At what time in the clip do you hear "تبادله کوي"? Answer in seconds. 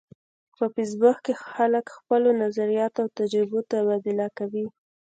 3.71-4.65